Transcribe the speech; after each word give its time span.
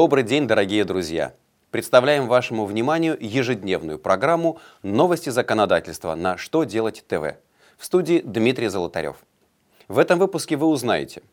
Добрый 0.00 0.22
день, 0.22 0.46
дорогие 0.46 0.84
друзья! 0.84 1.34
Представляем 1.72 2.28
вашему 2.28 2.66
вниманию 2.66 3.16
ежедневную 3.18 3.98
программу 3.98 4.60
«Новости 4.84 5.28
законодательства» 5.28 6.14
на 6.14 6.36
«Что 6.36 6.62
делать 6.62 7.04
ТВ». 7.08 7.34
В 7.76 7.84
студии 7.84 8.20
Дмитрий 8.20 8.68
Золотарев. 8.68 9.16
В 9.88 9.98
этом 9.98 10.20
выпуске 10.20 10.54
вы 10.54 10.68
узнаете, 10.68 11.24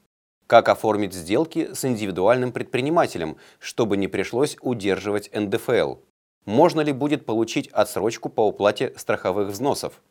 как 0.48 0.68
оформить 0.68 1.14
сделки 1.14 1.76
с 1.76 1.86
индивидуальным 1.86 2.52
предпринимателем, 2.52 3.38
чтобы 3.60 3.98
не 3.98 4.08
пришлось 4.08 4.58
удерживать 4.62 5.30
НДФЛ, 5.32 5.98
можно 6.46 6.82
ли 6.82 6.92
будет 6.92 7.24
получить 7.28 7.68
отсрочку 7.68 8.30
по 8.30 8.48
уплате 8.48 8.96
страховых 8.98 9.50
взносов, 9.50 10.02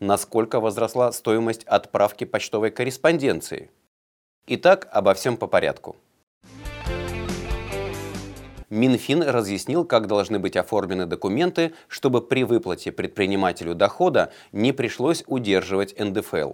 насколько 0.00 0.58
возросла 0.58 1.12
стоимость 1.12 1.62
отправки 1.62 2.24
почтовой 2.24 2.72
корреспонденции. 2.72 3.70
Итак, 4.48 4.88
обо 4.90 5.14
всем 5.14 5.36
по 5.36 5.46
порядку. 5.46 5.94
Минфин 8.70 9.24
разъяснил, 9.24 9.84
как 9.84 10.06
должны 10.06 10.38
быть 10.38 10.56
оформлены 10.56 11.04
документы, 11.04 11.74
чтобы 11.88 12.22
при 12.22 12.44
выплате 12.44 12.92
предпринимателю 12.92 13.74
дохода 13.74 14.32
не 14.52 14.72
пришлось 14.72 15.24
удерживать 15.26 15.98
НДФЛ. 15.98 16.52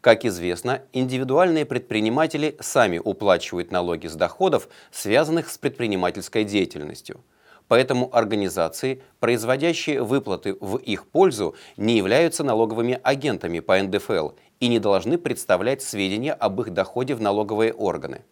Как 0.00 0.24
известно, 0.24 0.80
индивидуальные 0.94 1.66
предприниматели 1.66 2.56
сами 2.60 2.98
уплачивают 2.98 3.70
налоги 3.70 4.06
с 4.06 4.14
доходов, 4.14 4.70
связанных 4.90 5.50
с 5.50 5.58
предпринимательской 5.58 6.44
деятельностью. 6.44 7.20
Поэтому 7.68 8.08
организации, 8.10 9.02
производящие 9.20 10.02
выплаты 10.02 10.56
в 10.58 10.78
их 10.78 11.06
пользу, 11.06 11.54
не 11.76 11.98
являются 11.98 12.42
налоговыми 12.42 12.98
агентами 13.02 13.60
по 13.60 13.78
НДФЛ 13.80 14.30
и 14.60 14.68
не 14.68 14.78
должны 14.78 15.18
представлять 15.18 15.82
сведения 15.82 16.32
об 16.32 16.58
их 16.62 16.70
доходе 16.70 17.14
в 17.14 17.20
налоговые 17.20 17.74
органы. 17.74 18.22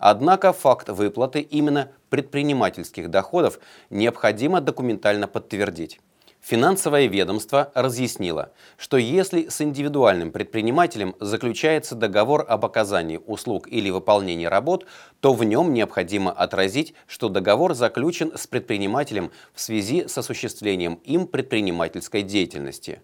Однако 0.00 0.54
факт 0.54 0.88
выплаты 0.88 1.40
именно 1.40 1.90
предпринимательских 2.08 3.10
доходов 3.10 3.60
необходимо 3.90 4.62
документально 4.62 5.28
подтвердить. 5.28 6.00
Финансовое 6.40 7.06
ведомство 7.06 7.70
разъяснило, 7.74 8.50
что 8.78 8.96
если 8.96 9.48
с 9.48 9.60
индивидуальным 9.60 10.32
предпринимателем 10.32 11.14
заключается 11.20 11.96
договор 11.96 12.46
об 12.48 12.64
оказании 12.64 13.20
услуг 13.26 13.68
или 13.68 13.90
выполнении 13.90 14.46
работ, 14.46 14.86
то 15.20 15.34
в 15.34 15.44
нем 15.44 15.74
необходимо 15.74 16.32
отразить, 16.32 16.94
что 17.06 17.28
договор 17.28 17.74
заключен 17.74 18.32
с 18.34 18.46
предпринимателем 18.46 19.30
в 19.52 19.60
связи 19.60 20.08
с 20.08 20.16
осуществлением 20.16 20.94
им 21.04 21.26
предпринимательской 21.26 22.22
деятельности. 22.22 23.02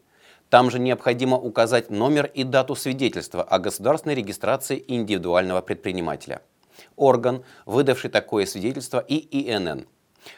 Там 0.49 0.71
же 0.71 0.78
необходимо 0.78 1.37
указать 1.37 1.91
номер 1.91 2.31
и 2.33 2.43
дату 2.43 2.75
свидетельства 2.75 3.43
о 3.43 3.59
государственной 3.59 4.15
регистрации 4.15 4.83
индивидуального 4.89 5.61
предпринимателя 5.61 6.41
орган, 6.97 7.45
выдавший 7.65 8.11
такое 8.11 8.47
свидетельство 8.47 8.99
и 8.99 9.17
ИНН. 9.51 9.87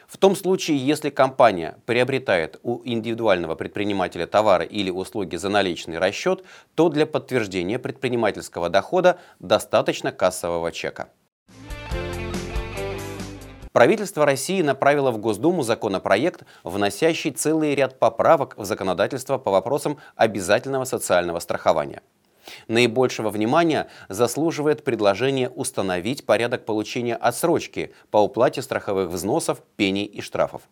В 0.07 0.17
том 0.17 0.35
случае, 0.35 0.77
если 0.77 1.09
компания 1.09 1.77
приобретает 1.85 2.59
у 2.63 2.81
индивидуального 2.83 3.55
предпринимателя 3.55 4.27
товары 4.27 4.65
или 4.65 4.89
услуги 4.89 5.35
за 5.35 5.49
наличный 5.49 5.97
расчет, 5.97 6.43
то 6.75 6.89
для 6.89 7.05
подтверждения 7.05 7.79
предпринимательского 7.79 8.69
дохода 8.69 9.19
достаточно 9.39 10.11
кассового 10.11 10.71
чека. 10.71 11.09
Правительство 13.71 14.25
России 14.25 14.61
направило 14.63 15.11
в 15.11 15.19
Госдуму 15.19 15.61
законопроект, 15.61 16.43
вносящий 16.63 17.31
целый 17.31 17.75
ряд 17.75 17.99
поправок 17.99 18.57
в 18.57 18.65
законодательство 18.65 19.37
по 19.37 19.51
вопросам 19.51 19.99
обязательного 20.15 20.85
социального 20.85 21.39
страхования. 21.39 22.01
Наибольшего 22.67 23.29
внимания 23.29 23.89
заслуживает 24.07 24.83
предложение 24.83 25.49
установить 25.49 26.25
порядок 26.25 26.65
получения 26.65 27.15
отсрочки 27.15 27.93
по 28.11 28.17
уплате 28.17 28.61
страховых 28.61 29.09
взносов, 29.09 29.61
пений 29.75 30.05
и 30.05 30.21
штрафов. 30.21 30.63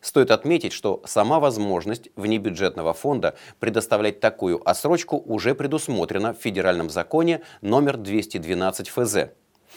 Стоит 0.00 0.30
отметить, 0.30 0.72
что 0.72 1.02
сама 1.06 1.40
возможность 1.40 2.10
внебюджетного 2.14 2.92
фонда 2.92 3.36
предоставлять 3.58 4.20
такую 4.20 4.60
отсрочку 4.68 5.16
уже 5.16 5.54
предусмотрена 5.54 6.34
в 6.34 6.38
федеральном 6.38 6.90
законе 6.90 7.40
номер 7.62 7.96
212 7.96 8.90
ФЗ. 8.90 9.16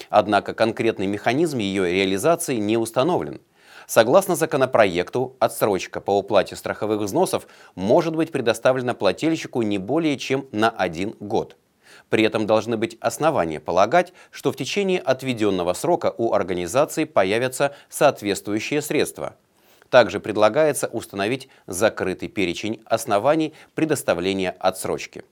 Однако 0.09 0.53
конкретный 0.53 1.07
механизм 1.07 1.59
ее 1.59 1.91
реализации 1.91 2.57
не 2.57 2.77
установлен– 2.77 3.41
Согласно 3.87 4.35
законопроекту, 4.35 5.37
отсрочка 5.39 6.01
по 6.01 6.11
уплате 6.11 6.57
страховых 6.57 6.99
взносов 6.99 7.47
может 7.73 8.17
быть 8.17 8.33
предоставлена 8.33 8.93
плательщику 8.93 9.61
не 9.61 9.77
более 9.77 10.17
чем 10.17 10.45
на 10.51 10.69
один 10.69 11.15
год. 11.21 11.55
При 12.09 12.23
этом 12.23 12.45
должны 12.45 12.75
быть 12.75 12.97
основания 12.99 13.61
полагать, 13.61 14.11
что 14.29 14.51
в 14.51 14.57
течение 14.57 14.99
отведенного 14.99 15.71
срока 15.71 16.13
у 16.17 16.33
организации 16.33 17.05
появятся 17.05 17.73
соответствующие 17.87 18.81
средства. 18.81 19.37
Также 19.89 20.19
предлагается 20.19 20.87
установить 20.87 21.47
закрытый 21.65 22.27
перечень 22.27 22.81
оснований 22.85 23.53
предоставления 23.73 24.51
отсрочки. 24.59 25.23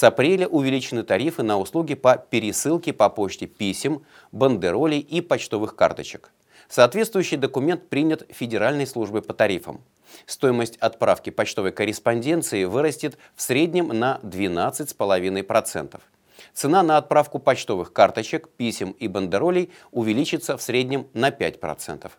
С 0.00 0.02
апреля 0.02 0.48
увеличены 0.48 1.02
тарифы 1.02 1.42
на 1.42 1.58
услуги 1.58 1.92
по 1.94 2.16
пересылке 2.16 2.94
по 2.94 3.10
почте 3.10 3.44
писем, 3.46 4.02
бандеролей 4.32 4.98
и 4.98 5.20
почтовых 5.20 5.76
карточек. 5.76 6.30
Соответствующий 6.70 7.36
документ 7.36 7.90
принят 7.90 8.26
Федеральной 8.30 8.86
службой 8.86 9.20
по 9.20 9.34
тарифам. 9.34 9.82
Стоимость 10.24 10.78
отправки 10.78 11.28
почтовой 11.28 11.72
корреспонденции 11.72 12.64
вырастет 12.64 13.18
в 13.36 13.42
среднем 13.42 13.88
на 13.88 14.20
12,5%. 14.22 16.00
Цена 16.54 16.82
на 16.82 16.96
отправку 16.96 17.38
почтовых 17.38 17.92
карточек, 17.92 18.48
писем 18.48 18.92
и 18.92 19.06
бандеролей 19.06 19.70
увеличится 19.90 20.56
в 20.56 20.62
среднем 20.62 21.08
на 21.12 21.28
5%. 21.28 22.10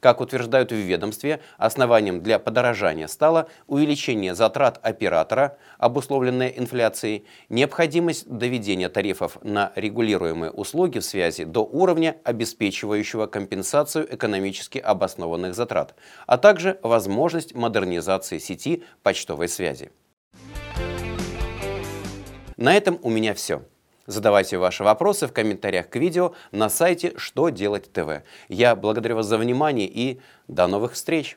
Как 0.00 0.20
утверждают 0.20 0.70
в 0.70 0.76
ведомстве, 0.76 1.40
основанием 1.56 2.22
для 2.22 2.38
подорожания 2.38 3.08
стало 3.08 3.48
увеличение 3.66 4.34
затрат 4.34 4.78
оператора, 4.82 5.58
обусловленное 5.78 6.48
инфляцией, 6.48 7.26
необходимость 7.48 8.28
доведения 8.28 8.88
тарифов 8.88 9.38
на 9.42 9.72
регулируемые 9.74 10.52
услуги 10.52 11.00
в 11.00 11.04
связи 11.04 11.44
до 11.44 11.64
уровня, 11.64 12.16
обеспечивающего 12.22 13.26
компенсацию 13.26 14.14
экономически 14.14 14.78
обоснованных 14.78 15.54
затрат, 15.54 15.96
а 16.26 16.38
также 16.38 16.78
возможность 16.82 17.54
модернизации 17.54 18.38
сети 18.38 18.84
почтовой 19.02 19.48
связи. 19.48 19.90
На 22.56 22.74
этом 22.74 22.98
у 23.02 23.10
меня 23.10 23.34
все. 23.34 23.62
Задавайте 24.08 24.56
ваши 24.56 24.84
вопросы 24.84 25.26
в 25.26 25.34
комментариях 25.34 25.90
к 25.90 25.96
видео 25.96 26.32
на 26.50 26.70
сайте 26.70 27.12
«Что 27.18 27.50
делать 27.50 27.92
ТВ». 27.92 28.22
Я 28.48 28.74
благодарю 28.74 29.16
вас 29.16 29.26
за 29.26 29.36
внимание 29.36 29.86
и 29.86 30.18
до 30.48 30.66
новых 30.66 30.94
встреч! 30.94 31.36